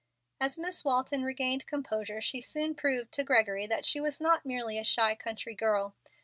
[0.39, 4.79] As Miss Walton regained composure, she soon proved to Gregory that she was not merely
[4.79, 5.93] a shy country girl.